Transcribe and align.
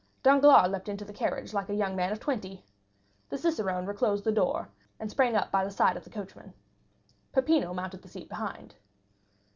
Danglars 0.23 0.67
leaped 0.71 0.89
into 0.89 1.05
the 1.05 1.13
carriage 1.13 1.53
like 1.53 1.69
a 1.69 1.75
young 1.75 1.95
man 1.95 2.11
of 2.11 2.19
twenty. 2.19 2.65
The 3.29 3.37
cicerone 3.37 3.85
reclosed 3.85 4.23
the 4.23 4.31
door, 4.31 4.69
and 4.99 5.11
sprang 5.11 5.35
up 5.35 5.51
by 5.51 5.63
the 5.63 5.69
side 5.69 5.95
of 5.95 6.03
the 6.05 6.09
coachman. 6.09 6.55
Peppino 7.33 7.71
mounted 7.71 8.01
the 8.01 8.07
seat 8.09 8.27
behind. 8.27 8.73